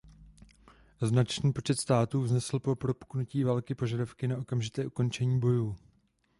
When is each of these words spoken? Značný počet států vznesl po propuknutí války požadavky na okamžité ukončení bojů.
Značný 1.01 1.53
počet 1.53 1.79
států 1.79 2.21
vznesl 2.21 2.59
po 2.59 2.75
propuknutí 2.75 3.43
války 3.43 3.75
požadavky 3.75 4.27
na 4.27 4.37
okamžité 4.37 4.85
ukončení 4.85 5.39
bojů. 5.39 5.75